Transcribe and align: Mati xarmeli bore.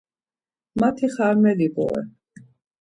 Mati 0.79 1.07
xarmeli 1.15 1.69
bore. 1.75 2.03